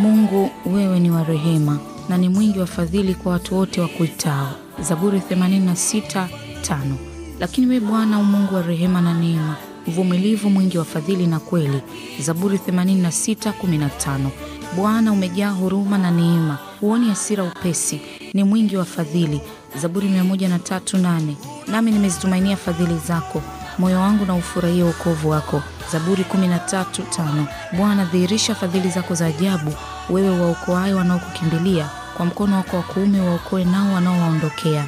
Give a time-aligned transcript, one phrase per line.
[0.00, 4.48] Mungu, wewe ni wa rehema na ni mwingi wa fadhili kwa watu wote wa kuitao.
[4.80, 6.26] Zaburi 86
[6.62, 6.96] tano.
[7.40, 11.82] Lakini we Bwana u Mungu wa rehema na neema, mvumilivu, mwingi wa fadhili na kweli.
[12.20, 14.28] Zaburi 86 15.
[14.76, 18.00] Bwana umejaa huruma na neema, huoni hasira upesi,
[18.34, 19.40] ni mwingi wa fadhili.
[19.80, 21.34] Zaburi 103:8.
[21.66, 23.42] Nami nimezitumainia fadhili zako,
[23.78, 25.62] moyo wangu na ufurahia wokovu wako.
[25.92, 27.46] Zaburi 13:5.
[27.76, 29.72] Bwana, dhihirisha fadhili zako za ajabu,
[30.10, 34.84] wewe waokoaye wanaokukimbilia, kwa mkono wako wa kuume waokoe nao wanaowaondokea.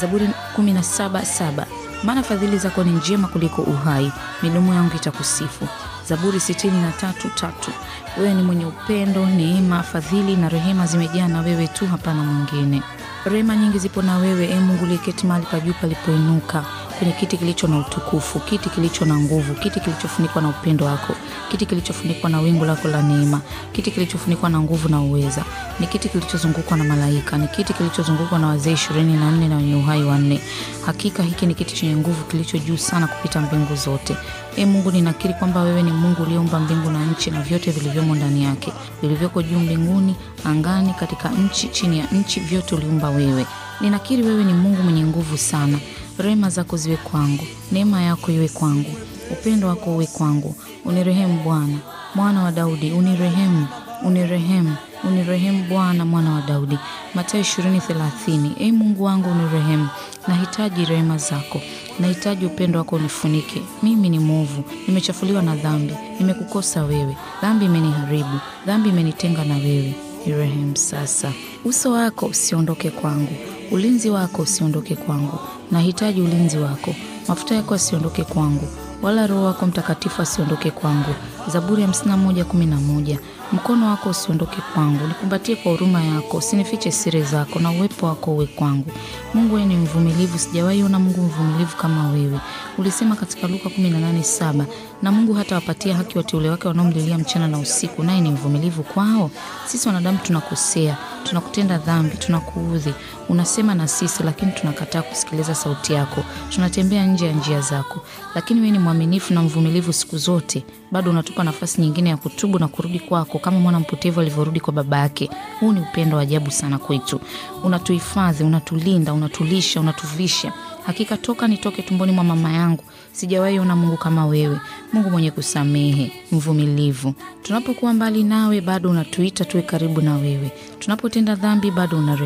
[0.00, 1.66] Zaburi 17:7.
[2.04, 5.68] Maana fadhili zako ni njema kuliko uhai, midomo yangu itakusifu.
[6.08, 7.72] Zaburi 63:3.
[8.18, 12.82] Wewe ni mwenye upendo, neema, fadhili na rehema zimejaa na wewe tu, hapana mwingine.
[13.24, 16.64] Rehema nyingi zipo na wewe, e Mungu uliyeketi mahali pa palipoinuka,
[17.00, 21.14] kwenye kiti kilicho na utukufu, kiti kilicho na nguvu, kiti kilichofunikwa na upendo wako,
[21.50, 23.40] kiti kilichofunikwa na wingu lako la neema,
[23.72, 25.44] kiti kilichofunikwa na nguvu na uweza.
[25.80, 29.74] Ni kiti kilichozungukwa na malaika, ni kiti kilichozungukwa na wazee ishirini na nne na wenye
[29.74, 30.40] uhai wanne.
[30.86, 34.16] Hakika hiki ni kiti chenye nguvu kilicho juu sana kupita mbingu zote.
[34.56, 38.44] E Mungu, ninakiri kwamba wewe ni Mungu uliyeumba mbingu na nchi na vyote vilivyomo ndani
[38.44, 38.72] yake,
[39.02, 43.46] vilivyoko juu mbinguni, angani, katika nchi, chini ya nchi, vyote uliumba wewe.
[43.80, 45.78] Ninakiri wewe ni Mungu mwenye nguvu sana.
[46.22, 48.90] Rehema zako ziwe kwangu, neema yako iwe kwangu,
[49.32, 50.54] upendo wako uwe kwangu.
[50.84, 51.78] Unirehemu Bwana,
[52.14, 53.66] mwana wa Daudi, unirehemu,
[54.04, 54.76] unirehemu,
[55.08, 56.78] unirehemu Bwana, mwana wa Daudi.
[57.14, 58.52] Mathayo ishirini thelathini.
[58.60, 59.88] Ee Mungu wangu unirehemu,
[60.28, 61.60] nahitaji rehema zako,
[62.00, 63.62] nahitaji upendo wako unifunike.
[63.82, 69.94] Mimi ni mwovu, nimechafuliwa na dhambi, nimekukosa wewe, dhambi imeniharibu, dhambi imenitenga na wewe.
[70.26, 71.32] Nirehemu sasa.
[71.64, 73.36] Uso wako usiondoke kwangu,
[73.70, 75.38] ulinzi wako usiondoke kwangu.
[75.70, 76.94] Nahitaji ulinzi wako,
[77.28, 78.68] mafuta yako asiondoke kwangu,
[79.02, 81.14] wala Roho wako Mtakatifu asiondoke kwangu.
[81.48, 83.18] Zaburi ya 51:11.
[83.52, 88.46] Mkono wako usiondoke kwangu, nikumbatie kwa huruma yako, usinifiche siri zako, na uwepo wako uwe
[88.46, 88.90] kwangu.
[89.34, 92.40] Mungu ni mvumilivu, sijawahi ona Mungu mvumilivu kama wewe.
[92.78, 94.64] Ulisema katika Luka 18:7,
[95.02, 99.30] na Mungu hata wapatia haki wateule wake wanaomlilia mchana na usiku, naye ni mvumilivu kwao.
[99.66, 102.94] Sisi wanadamu tunakosea, tunakutenda dhambi, tunakuudhi.
[103.30, 106.24] Unasema na sisi, lakini tunakataa kusikiliza sauti yako.
[106.48, 108.00] Tunatembea nje ya njia zako,
[108.34, 110.64] lakini wewe ni mwaminifu na mvumilivu siku zote.
[110.92, 114.98] Bado unatupa nafasi nyingine ya kutubu na kurudi kwako, kama mwana mpotevu alivyorudi kwa baba
[114.98, 115.30] yake.
[115.60, 117.20] Huu ni upendo wa ajabu sana kwetu.
[117.64, 120.52] Unatuhifadhi, unatulinda, unatulisha, unatuvisha.
[120.86, 124.60] Hakika toka nitoke tumboni mwa mama yangu sijawahi ona Mungu kama wewe,
[124.92, 127.14] Mungu mwenye kusamehe, mvumilivu.
[127.42, 130.52] Tunapokuwa mbali nawe, bado unatuita tuwe karibu na wewe.
[130.78, 132.18] Tunapotenda dhambi, bado una.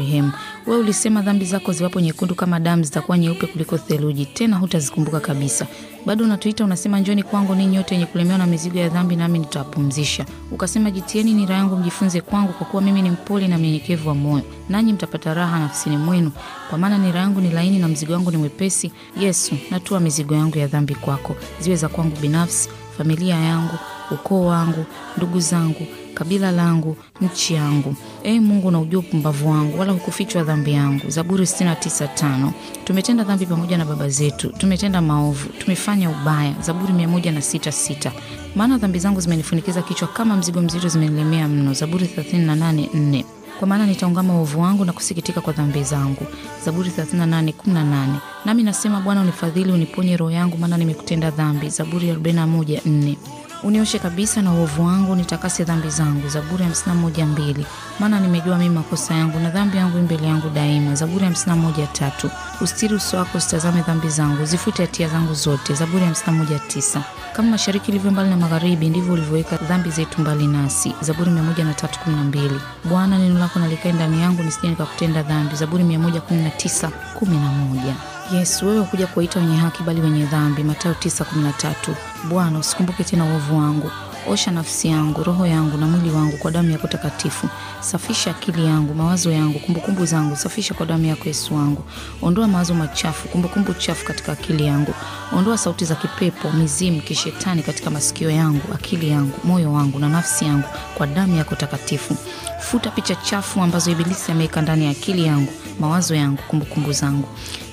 [0.67, 5.67] Wewe ulisema dhambi zako ziwapo nyekundu kama damu, zitakuwa nyeupe kuliko theluji, tena hutazikumbuka kabisa.
[6.06, 10.27] Bado unatuita, unasema, njoni kwangu ninyi nyote wenye kulemewa na mizigo ya dhambi, nami nitawapumzisha.
[10.53, 14.43] Ukasema, jitieni nira yangu, mjifunze kwangu, kwa kuwa mimi ni mpole na mnyenyekevu wa moyo,
[14.69, 16.33] nanyi mtapata raha nafsini mwenu,
[16.71, 18.93] kwa maana nira yangu ni laini na mzigo wangu ni mwepesi.
[19.20, 22.69] Yesu, natua mizigo yangu ya dhambi kwako, ziwe za kwangu binafsi,
[22.99, 23.75] familia yangu,
[24.11, 24.85] ukoo wangu,
[25.17, 27.96] ndugu zangu, kabila langu, nchi yangu.
[28.25, 31.11] Ee Mungu, naujua upumbavu wangu, wala hukufichwa dhambi yangu.
[31.11, 32.52] Zaburi 69:5.
[32.85, 36.55] Tumetenda dhambi pamoja na baba zetu, tumetenda maovu, tumefanya ubaya.
[36.62, 38.12] Zaburi 106:6.
[38.56, 41.73] Maana dhambi zangu zimenifunikiza kichwa, kama mzigo mzito zimenilemea mno.
[41.75, 43.25] Zaburi 38:4.
[43.58, 46.26] Kwa maana nitaungama uovu wangu na kusikitika kwa dhambi zangu.
[46.64, 48.20] Zaburi 38:18.
[48.44, 51.69] Nami nasema, Bwana unifadhili, uniponye roho yangu, maana nimekutenda dhambi.
[51.70, 53.17] Zaburi 41:4.
[53.62, 56.29] Unioshe kabisa na uovu wangu, nitakase dhambi zangu.
[56.29, 57.64] Zaburi ya 51:2.
[58.00, 60.94] Maana nimejua mimi makosa yangu na dhambi yangu mbele yangu daima.
[60.94, 62.31] Zaburi ya 51:3.
[62.61, 65.75] Ustiri uso wako, usitazame dhambi zangu, zifute hatia zangu zote.
[65.75, 67.02] Zaburi ya 51:9.
[67.32, 70.93] Kama mashariki ilivyo mbali na magharibi, ndivyo ulivyoweka dhambi zetu mbali nasi.
[71.00, 72.61] Zaburi 103:12.
[72.85, 75.56] Bwana, neno lako nalikae ndani yangu, nisije nikakutenda dhambi.
[75.56, 77.94] Zaburi 119:11.
[78.32, 80.65] Yesu, wewe hukuja kuwaita wenye haki bali wenye dhambi.
[80.65, 81.94] Mathayo 9:13.
[82.29, 83.91] Bwana, usikumbuke tena uovu wangu.
[84.29, 87.49] Osha nafsi yangu, roho yangu na mwili wangu kwa damu yako takatifu.
[87.81, 91.82] Safisha akili yangu, mawazo yangu, kumbukumbu zangu, safisha kwa damu yako Yesu wangu.
[92.23, 94.94] Ondoa mawazo machafu, kumbukumbu chafu katika akili yangu.
[95.32, 100.44] Ondoa sauti za kipepo, mizimu, kishetani katika masikio yangu, akili yangu, moyo wangu na nafsi
[100.44, 102.17] yangu kwa damu yako takatifu.
[102.61, 107.29] Futa picha chafu ambazo Ibilisi ameweka ndani ya akili yangu, mawazo yangu, kumbukumbu zangu.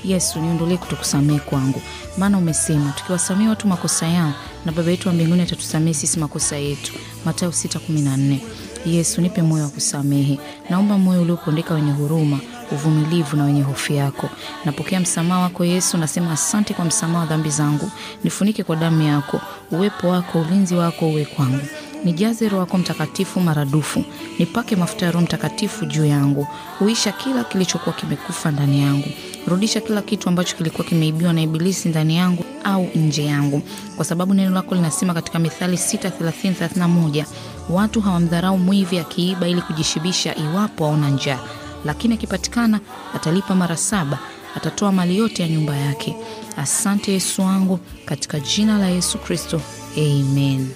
[0.05, 1.81] Yesu, niondolee kutokusamehe kwangu,
[2.17, 4.33] maana umesema tukiwasamehe watu makosa yao
[4.65, 6.93] na Baba yetu wa mbinguni atatusamehe sisi makosa yetu.
[7.25, 8.37] Mathayo 6:14.
[8.85, 10.39] Yesu, nipe moyo wa kusamehe.
[10.69, 12.39] Naomba moyo uliopondeka wenye huruma,
[12.71, 14.29] uvumilivu na wenye hofu yako.
[14.65, 17.91] Napokea msamaha wako Yesu, nasema asante kwa msamaha wa dhambi zangu.
[18.23, 21.65] Nifunike kwa damu yako, uwepo wako, ulinzi wako uwe kwangu.
[22.05, 24.03] Nijaze Roho wako Mtakatifu maradufu,
[24.39, 26.47] nipake mafuta ya Roho Mtakatifu juu yangu.
[26.79, 29.07] Huisha kila kilichokuwa kimekufa ndani yangu,
[29.47, 33.61] rudisha kila kitu ambacho kilikuwa kimeibiwa na Ibilisi ndani yangu au nje yangu,
[33.95, 37.25] kwa sababu neno lako linasema katika Mithali 6:30-31
[37.69, 41.39] watu hawamdharau mwivi akiiba ili kujishibisha iwapo aona njaa,
[41.85, 42.79] lakini akipatikana
[43.15, 44.19] atalipa mara saba,
[44.55, 46.15] atatoa mali yote ya nyumba yake.
[46.57, 49.61] Asante Yesu wangu, katika jina la Yesu Kristo,
[49.97, 50.69] amen.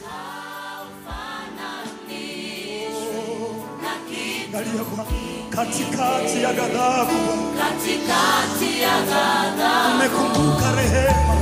[5.56, 7.20] Katikati ya ghadhabu.
[7.60, 9.96] Katikati ya ghadhabu.
[9.96, 11.36] Umekumbuka rehema,